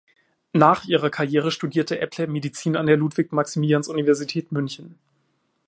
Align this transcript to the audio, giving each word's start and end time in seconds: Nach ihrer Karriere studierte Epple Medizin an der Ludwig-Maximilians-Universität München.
Nach 0.53 0.83
ihrer 0.85 1.11
Karriere 1.11 1.51
studierte 1.51 1.99
Epple 1.99 2.25
Medizin 2.25 2.75
an 2.75 2.87
der 2.87 2.97
Ludwig-Maximilians-Universität 2.97 4.51
München. 4.51 4.95